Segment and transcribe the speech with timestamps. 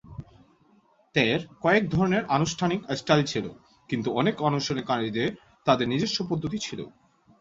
[1.15, 3.45] তের কয়েক ধরনের আনুষ্ঠানিক স্টাইল ছিল,
[3.89, 5.29] কিন্তু অনেক অনুশীলনকারীদের
[5.67, 6.79] তাদের নিজস্ব পদ্ধতি ছিল।